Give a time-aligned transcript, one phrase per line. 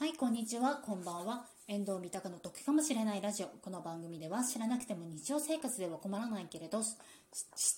[0.00, 1.44] はい、こんにちは、こんばんは。
[1.68, 3.48] 遠藤三鷹の得かもしれないラジオ。
[3.60, 6.96] この番組では知らなくても日常生活では困らないけれど、知っ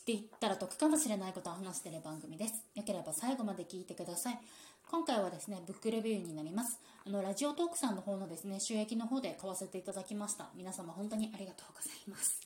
[0.06, 2.62] ていったら得かもしれないことを話している番組です。
[2.76, 4.38] よければ最後まで聞いてください。
[4.88, 6.78] 今回はですね、ブックレビューになります。
[7.04, 10.48] あの、ラジオトークさんの方のですね、収益の方で買わせていただきました。
[10.54, 12.40] 皆様本当にありがとうございます。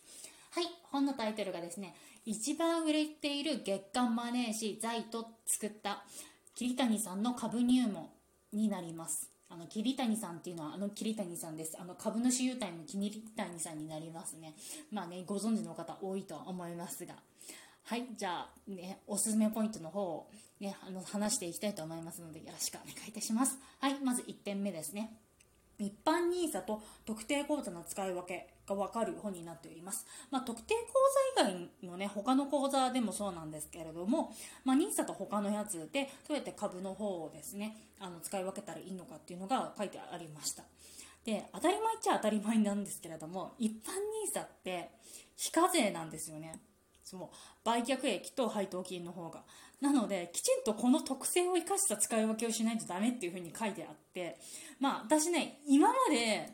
[0.52, 6.02] はい、本のタイトルがですね、一番売れている月間マネージ財と作った
[6.54, 8.08] 桐谷さんの株入門
[8.54, 9.35] になります。
[9.48, 11.77] あの桐谷さんっていうのはあの桐谷さんです。
[11.80, 14.55] あの株主優待の桐谷さんになりますね。
[14.91, 17.14] まあねご存知の方多いとは思いますが。
[17.84, 23.59] はいじゃあねおすすめポイントの方をねあの話していきたいと思いますのでよろしくお願いいたします。
[23.78, 25.16] はいまず1点目ですね。
[25.78, 30.06] 一般 NISA と特定口座の使い分けが分かる本になっております。
[30.30, 40.64] まあ、特定口座以外のね、他の口座でもそうなんですけれども、まあ、NISA と他のやつでどうやって株の方をですね、あの使い分けたらいいのかっていうのが書いてありました。
[41.24, 43.90] で、当たり前っちゃ当たり前なんですけれども、一般
[44.33, 44.90] NISA って
[45.36, 46.61] 非課税なんですよね。
[47.06, 47.30] その
[47.62, 49.44] 売却益と配当金の方が。
[49.80, 54.38] なので、きちんとこの特性を生かした使い分けをしないとダメっていうふうに書いてあって、
[54.80, 56.50] まあ私ね、今まで、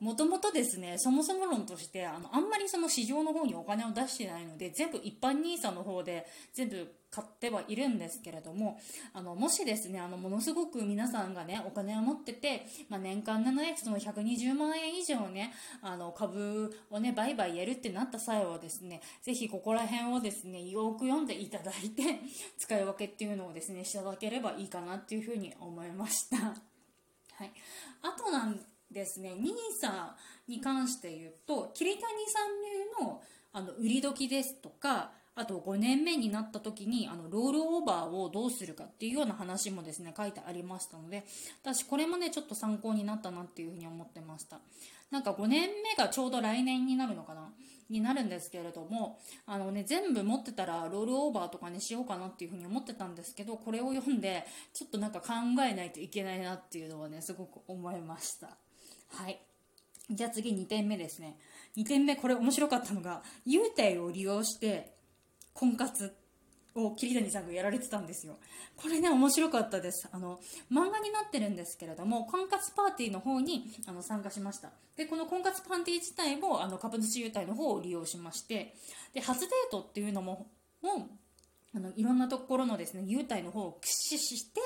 [0.00, 8.78] もともとですね、そもそも論として、あの、あんまりその市場の方にお金を出してないので、全部一般 NISA の方で全部買ってはいるんですけれども、
[9.14, 15.52] あの、もしですね、あの、ものすごく皆さんがね、お金を持ってて、まあ、年間でね、その120万円以上ね、
[15.82, 22.20] あの、株をね、売買やるってなった際はですね、ぜひここら辺をですね、よく読んでいただいて、
[22.58, 26.77] 使い分けっていうのをですね、していただければいいかなっていうふうに思いました。
[28.90, 29.34] ですね。
[29.34, 30.10] NISA
[30.48, 32.08] に関して言うと桐谷さ
[32.44, 33.22] ん流の
[33.52, 41.24] あの売り時ですとかあと5年目になった時にあのロールオーバーをどうするかっていうような話もですね書いてありましたので
[41.62, 44.58] 私これもねちょっと参考になったなっていうふうに思ってました。
[45.10, 47.48] なんか5年目がちょうど来年になるのかな？
[47.88, 54.44] になるんですけれどもあのね全部持ってたらロールオーバーとかにしようかなっていうふうに思ってたんですけどこれを読んで
[54.74, 55.26] ちょっとなんか考
[55.66, 58.48] えないといけないなっていうのはねすごく思いました。
[59.10, 59.40] はい。
[60.10, 61.38] じゃあ次2点目ですね。
[61.76, 64.94] 2点目、これ面白かったのが、優待を利用して、
[65.52, 66.14] 婚活
[66.74, 68.38] を桐谷さんがやられてたんですよ。
[68.76, 70.08] これね、面白かったです。
[70.12, 70.38] あの、
[70.70, 74.70] 漫画になってるんですけれども、婚活パーティーの方にあの参加しました。
[74.96, 78.74] で、この婚活パーティー自体も、あの、株主優待の方を利用しまして、
[79.12, 80.46] で、初デートっていうのも、
[80.82, 81.08] も
[81.74, 84.60] あの、いろんなところのですね、優待の方を駆使して、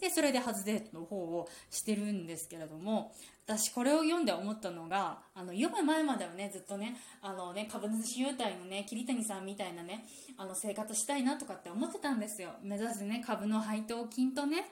[0.00, 3.12] で、それで初デートの方をしてるんですけれども、
[3.46, 10.04] 私これを読んで思ったのが、あの、読む前まではね、ずっとね、あのね、株主優待のね、桐谷さんみたいなね、
[10.36, 12.50] あの、生活したいなとかって思ってたんですよ。
[12.62, 14.70] 目指すね、株の配当金とね、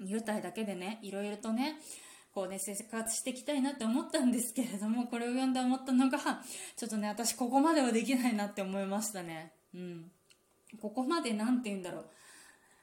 [0.00, 1.78] 優待だけでね、いろいろとね、
[2.34, 6.18] こうね、生活していきたいなって思ったんですけれども、これを読んで思ったのが、
[6.76, 9.52] ちょっとね、私ここまではできないなって思いましたね。
[9.74, 10.10] うん。
[10.80, 12.10] ここまで何て言うんだろう。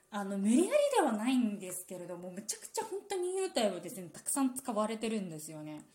[0.09, 5.85] あの無理やりではないんですけれどもむちゃくちゃ本当に優待をですねたくさん使われてるんですよね。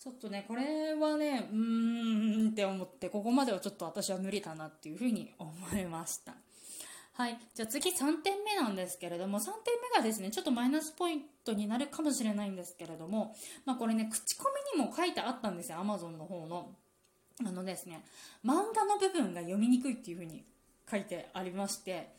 [0.00, 6.34] ちょっとねこれはねうーんって思ってここまではちょっと私は無理だなっていうふうに思いました。
[7.14, 7.38] はい。
[7.54, 14.44] じゃあ次3点目なんですけれども3点目がですねちょっとマイナスポイントになるかもしれないんですけれどもまあこれね口コ
[14.76, 16.72] ミにも書いてあったんですよ Amazon の方の。
[17.46, 18.04] あのですね
[18.44, 20.44] 漫画の部分が読みにくいっていうふうに
[20.90, 22.10] 書いてありまして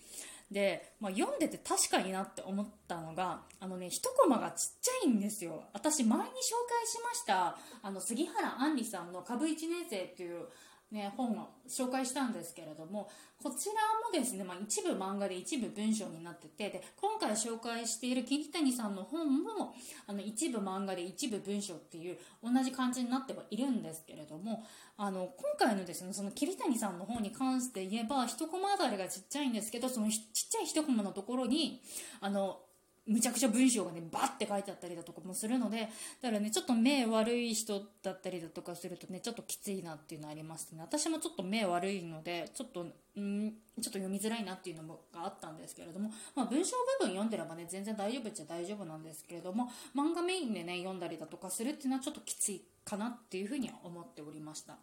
[0.52, 5.64] で、まあ、読んでて確かになって思ったのがあのね一コマがちっちゃいんですよ。
[5.74, 10.48] 私前に紹介しましたあの杉原杏里さんの「株1年生」っていう
[10.96, 13.10] ね、本を紹介したんですけれども
[13.44, 13.74] こちら
[14.10, 19.76] もですね、まあ、一部漫画で一部文章になっててで今回紹介している桐谷さんの本も
[20.08, 24.64] あの一部漫画で一部文章っていう同じ感じになってはいるんですけれども
[24.96, 31.82] あの今回のですねその桐谷さんの本に関して言えば一コマあたりがちっちゃいんですけどそのちっちゃい一コマのところに
[32.22, 32.60] あの
[33.08, 35.90] むちゃくちゃ文章がねバッて書いてあったりだとかもするので
[36.22, 40.82] だからねちょっと目悪い人だったりだとかするとねちょっときついなっていうのありますね。
[40.82, 54.78] 私もちょっと目悪いのでちょっとんちょっと読みづらいなっていうのもがあったんですけれども、まあ、文章部分読んでればね全然大丈夫っちゃ大丈夫なんですけれども漫画メインでね読んだりだとかするっていうのはちょっときついかなっていうふうには思っておりました。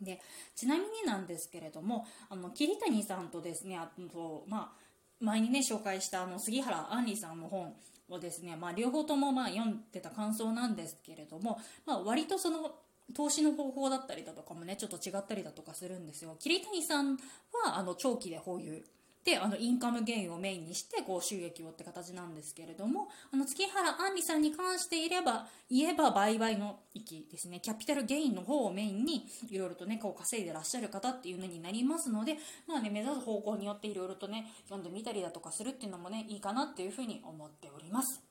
[0.00, 0.20] で
[0.56, 4.84] ちなみになんですけれどもあの桐谷さんとですねあとまあ
[5.24, 7.74] 前にね紹介したあの杉原杏里さんの本
[8.08, 12.72] をですね、まあ、両方ともまあ読んでた感想なんですけれども、まあ、割とその
[13.14, 16.36] 投資の方法だったりだとかもねちょっと違ったりだとかするんですよ。
[16.38, 17.16] 桐谷さん
[17.64, 18.84] はあの長期で保有
[19.24, 32.36] であのインカムゲインをメインにしてこう収益をって形なんですけれどもあの月原杏里さんに関していれば言えば売買の域ですねキャピタルゲインの方をメインにいろいろとねこう稼いでらっしゃる方っていうのになりますので
[32.68, 38.22] まあね目指す方向によっていろいろとね読んでみたりだとかするっていうのもねいいかなっていうふうに思っております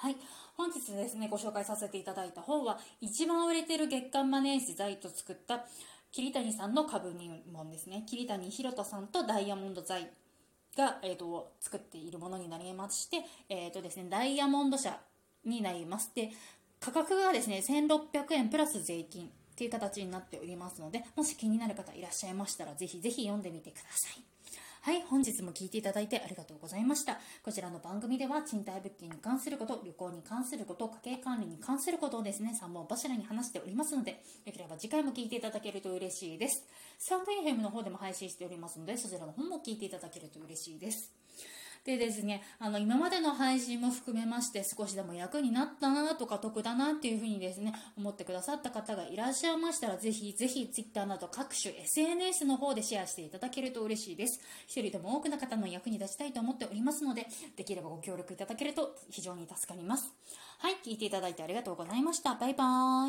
[0.00, 0.16] はい。
[0.56, 5.66] 本日ですね、ご紹介させていただいた本は、一番売れてる月刊マネージ財と作った
[6.12, 8.04] 桐谷さんの株入門ですね。
[8.06, 10.10] 桐谷博人さんとダイヤモンド財
[10.76, 13.18] が、えーと、作っているものになりまして、
[13.48, 14.98] えーとですね、ダイヤモンド社
[15.44, 16.12] になります。
[16.14, 16.30] で、
[16.80, 24.22] 価格がですね、1600円プラス税金っていう形になっておりますので、もし気になる方いらっしゃいましたら、ぜひぜひ読んでみてください。
[24.80, 27.18] はい、本日も聞いていただいてありがとうございました。
[27.42, 36.64] こちらの番組では賃貸物件に関すること、旅行に関すること、家計管理に関することをですね、3本柱に話しておりますので、よければ次回も聞いていただけると嬉しいです。
[36.96, 41.12] サンド FM の方でも配信しておりますので、そちらの方も聞いていただけると嬉しいです。
[41.84, 54.40] でですね、あの、今までの配信も含めまして少しでも役になったなとか得だなっていうふうにですね、思ってくださった方がいらっしゃいましたら、ぜひぜひ Twitter など各種 SNS の方でシェアしていただけると嬉しいです。
[54.66, 57.26] 一人でも多くの方の役に立ちたいと思っておりますので、
[57.56, 60.12] できればご協力いただけると非常に助かります。
[60.58, 62.34] はい、聞いていただいてありがとうございました。
[62.34, 63.06] バイバーイ。